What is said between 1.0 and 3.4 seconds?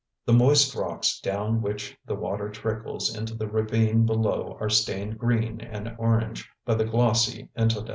down which the water trickles into